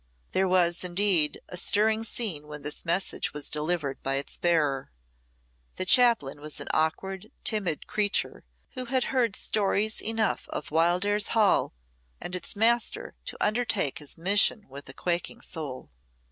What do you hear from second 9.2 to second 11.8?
stories enough of Wildairs Hall